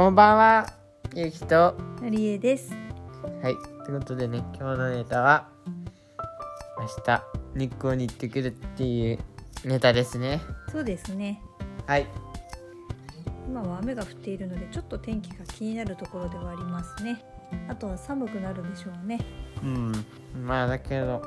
[0.00, 0.66] こんばんは、
[1.14, 1.76] ゆきと。
[2.00, 2.72] のりえです。
[3.42, 5.46] はい、ということでね、今日のネタは、
[6.78, 7.22] 明日、
[7.54, 9.18] 日光に行ってくるっていう
[9.62, 10.40] ネタですね。
[10.72, 11.42] そうですね。
[11.86, 12.06] はい。
[13.46, 17.22] 今は雨が降っているので、ちょっと天気が気になるところではありますね。
[17.68, 19.18] あとは寒くなるでしょうね。
[19.62, 19.92] うん。
[20.46, 21.20] まあ、だけど、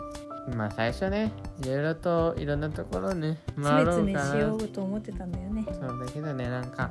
[0.58, 1.32] まあ、最初ね、
[1.62, 4.40] いろいろといろんなところね、つめつめし。
[4.40, 5.64] ようと思ってたんだよね。
[5.72, 6.90] そうだけどね、なんか、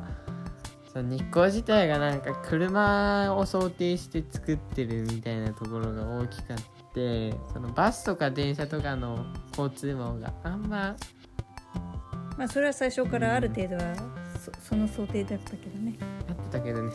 [0.92, 6.58] その日光自体がなんか車を想定して作ってるみたいなところが大きかっ
[6.92, 9.24] てそのバスとか電車とかの
[9.56, 10.94] 交通網があんま
[12.36, 13.94] まあそれは最初からある程度は
[14.38, 15.96] そその想定だったけどね。
[16.28, 16.92] あったけどね。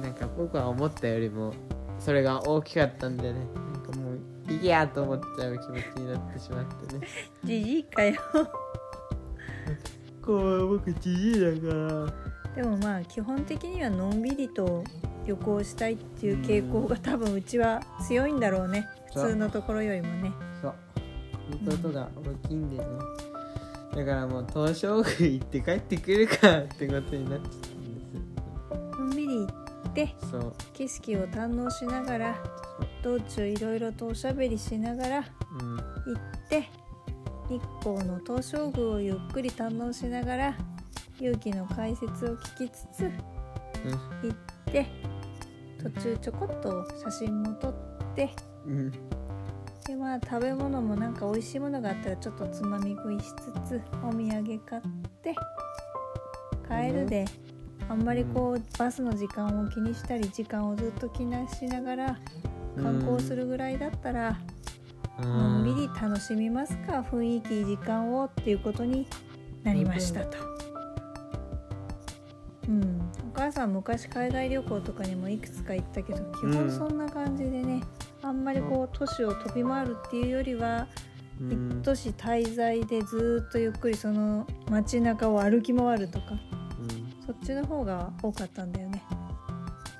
[0.00, 1.52] なんか僕は思ったよりも
[1.98, 3.40] それが大きかったんでね。
[3.72, 4.20] なんかもう
[4.52, 7.06] いいやと思っちゃう気持ちになってしまってね。
[7.44, 8.20] じじいかよ。
[10.24, 12.06] こう僕じじいだから
[12.56, 14.82] でもまあ基本的にはのんびりと
[15.26, 18.86] 旅行したいっていう傾向が多分うちは強いんだろうね。
[19.12, 20.32] 普通のところよりもね。
[20.62, 20.74] そう。
[21.52, 21.70] いう。
[21.70, 22.84] ことが大きいんでね
[23.94, 24.46] だからもう。
[24.48, 27.50] 東照宮行って帰ってくるかってことになっちゃっ
[28.70, 29.44] たんのんびり行
[29.90, 30.14] って
[30.72, 32.36] 景色を堪能しながら
[33.02, 35.22] 道中いろいろとおしゃべりしながらう。
[35.62, 36.68] ん行って
[37.48, 40.56] 日光の東照宮をゆっくり堪能しながら
[41.20, 43.10] 勇気の解説を聞きつつ
[44.22, 44.36] 行っ
[44.66, 44.86] て
[45.82, 47.74] 途中ちょこっと写真も撮っ
[48.14, 48.30] て
[48.66, 48.90] うん。
[49.86, 53.26] でまあ食べ物もなんか美味しいものがあったらちょっとつまみ食いし
[53.64, 54.82] つつお土産買っ
[55.22, 55.34] て
[56.68, 57.24] 帰るで
[57.88, 62.18] あんまりこうバスの時間を気にしたり時間をずっと気にしながら
[62.76, 64.36] 観光するぐらいだったら
[65.20, 65.64] のん。
[65.64, 69.06] びり楽しみますか雰囲気時間をっていうことに
[69.62, 70.55] なりましたと。
[72.68, 73.00] うん、
[73.32, 77.82] お母さん昔海外旅行とかにもいくつか行ったけど基本そんな感じでね、
[78.22, 80.86] あんまりこう都市を飛び回るっていうよりは
[81.40, 81.80] うん。
[81.80, 86.26] 一都市滞在でずっとゆっくりその街中を歩き回るとか
[87.24, 89.02] そっちの方が多かったんだよね。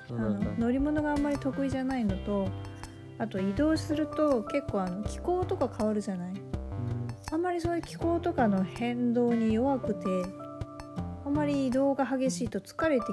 [0.09, 2.47] あの乗り物があんまり得意じゃないのと
[3.19, 6.33] あと移動すると結構あの気候とか変わるじゃない？
[7.31, 10.05] あんまりそういう気候とかの変動に弱くて
[11.27, 13.05] あんまり移動が激しいと疲れて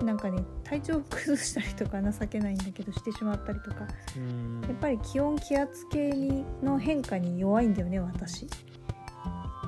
[0.00, 3.86] きなんかね体調を崩したりとか情けないんだけどしてしまったりとか
[4.16, 4.60] うん。
[4.62, 8.48] やっぱり気温気圧計にの変化に弱いんだよね私。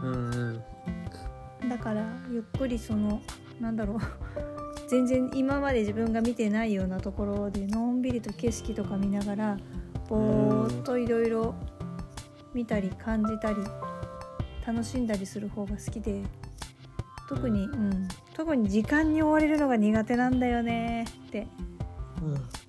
[0.03, 0.65] うん
[1.62, 1.69] うん。
[1.69, 3.23] だからゆっくりその
[3.61, 3.99] なんだろう。
[4.91, 9.57] 全然今まで自分が見てないようなところでのんびりと景色とか見ながら
[10.09, 11.55] ぼーっといろいろ
[12.53, 13.57] 見たり感じたり
[14.67, 16.23] 楽しんだりする方が好きで
[17.28, 21.47] 特に、うん、特に時間に追われるのが苦手なんだよねって、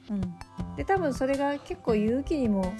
[0.10, 2.74] うん、で多分それが結構勇気にも。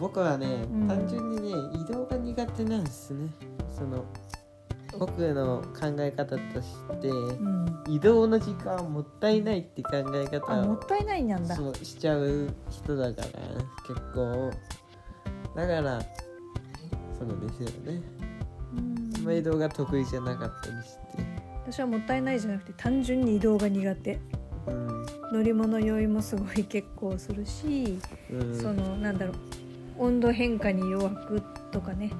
[0.00, 0.88] 僕はね、うん。
[0.88, 3.28] 単純にね移動が苦手なんですね。
[3.76, 4.04] その
[4.98, 6.68] 僕の考え方とし
[7.00, 11.56] て、うん、移動の時間はもったいないって考え方をあもったいないなんだ。
[11.56, 13.28] そうしちゃう人だから
[13.88, 14.50] 結構。
[15.56, 16.00] だから
[17.18, 18.00] そうですよね。
[18.20, 18.31] う
[19.22, 21.00] んま移動が得意じゃなかったりして。
[21.64, 24.18] 私はもったいないじゃなくて単純に移動が苦手。
[24.66, 25.06] うん。
[25.32, 27.98] 乗り物酔いもすごい結構するし、
[28.30, 28.60] うん。
[28.60, 29.36] そのなんだろう。
[29.98, 32.10] 温度変化に弱くとかね。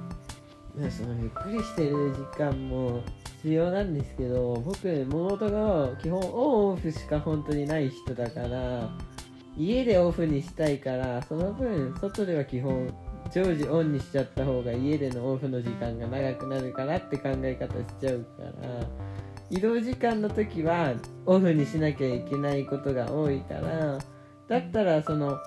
[0.75, 3.03] ねそのゆっくりしてる時間も
[3.43, 8.89] 必要なんですけど僕物音が基本オンオフしか本当にない人だから
[9.57, 12.87] 家でオフにしたいからその分外では基本
[13.33, 18.85] 常時オンにしちゃった方が家でのオフの時間が長くなるからって考え方しちゃうから
[19.49, 20.93] 移動時間の時は
[21.25, 23.97] オフにしなきゃいけないことが多いから
[24.47, 25.37] だったらその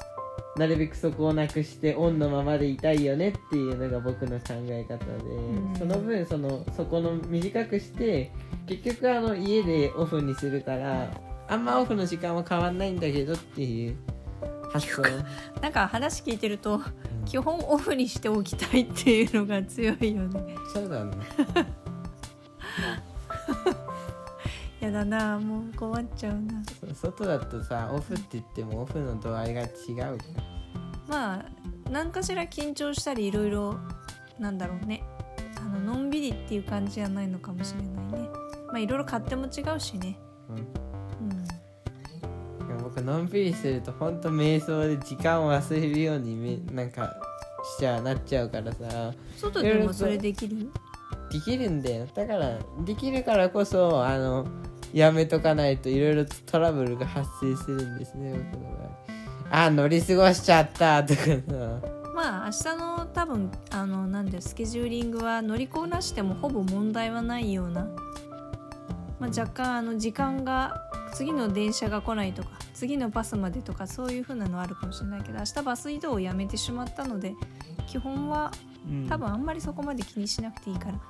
[0.57, 5.75] なるべくそこをなくしてオンのままでいたいよねっていうのが僕の考え方で、ん。
[5.77, 8.33] その分そのそこの短くして
[8.67, 11.11] 結局あの家でオフにするから
[11.49, 13.97] あんまオフの時間は変わんないんだけどっていう
[14.73, 15.03] 発想。
[15.61, 16.81] なんか話聞いてると
[17.27, 20.55] 基本オフにしておきたいっていうのが強いよね。
[20.73, 21.17] そうだね。
[24.81, 26.63] やだなもう困っちゃうな。
[26.95, 29.69] 外だとさオフって言ってもオフの度合いが違う
[31.09, 31.45] まあ
[31.91, 33.77] 何かしら緊張したりいろいろ
[34.39, 35.03] なんだろうね。
[35.59, 38.29] あののんびりっていう感じじゃないのかもしれないね。
[38.69, 40.19] まあいろいろ勝手も違うしね。
[40.49, 40.86] うん
[42.97, 47.15] や僕のんびりするとほんと瞑想で時間を忘れるようにめなんか
[47.77, 49.13] しちゃうなっちゃうからさ。
[49.37, 50.71] 外でもそれできる？
[51.31, 52.07] できるんだよ。
[52.15, 54.47] だからできるからこそあの
[54.93, 59.67] やめとかないといろいろとトラブルが発生するんですね僕の場合。
[59.67, 61.33] あ乗り過ごしちゃったとかさ。
[62.15, 67.83] まあ明日の多分あのなんでスケジューリングは乗りこなしてもほぼ問題はないような、
[69.21, 70.81] まあ、若干あの時間が
[71.13, 77.35] 次の電車が来ないとか次のバスまでとかそういう風なのはあるかもしれないけど明日バス移動をやめてしまったので
[77.87, 78.53] 基本は
[78.89, 79.09] うん。
[79.09, 81.01] 多分あんまりそこまで気にしなくていいから。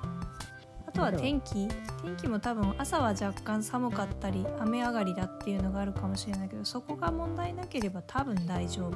[0.87, 1.67] あとは天気。
[2.01, 8.89] 天気も多分朝は若干寒かったり雨上がりだっていうのがあるかもしれないけどそこが問題なければ多分大丈夫。
[8.89, 8.93] っ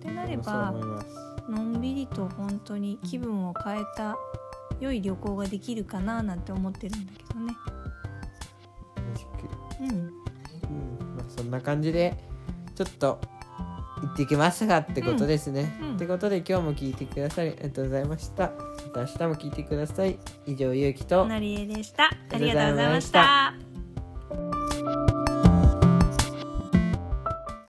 [0.00, 0.72] てなれば
[1.48, 4.16] のんびりと本当に気分を変えた
[4.78, 7.54] 良い旅行ができるかななんて思ってるんだけどね。
[9.80, 10.19] うん
[11.36, 12.16] そんな感じで
[12.74, 13.20] ちょっと
[14.02, 15.96] 行ってきますがってことですね、うんうん。
[15.96, 18.50] ってことで今日も聞いてくださりありがとうございました。
[18.50, 18.50] ま
[18.94, 20.18] た明日も聞いてください。
[20.46, 21.26] 以上ゆうきと。
[21.26, 22.04] なりえでした。
[22.04, 23.69] ありがとうございました